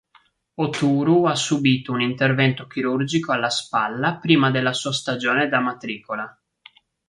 Oturu 0.55 1.25
ha 1.27 1.35
subito 1.35 1.91
un 1.93 2.01
intervento 2.01 2.65
chirurgico 2.65 3.33
alla 3.33 3.51
spalla 3.51 4.17
prima 4.17 4.49
della 4.49 4.73
sua 4.73 4.91
stagione 4.91 5.47
da 5.47 5.59
matricola. 5.59 6.35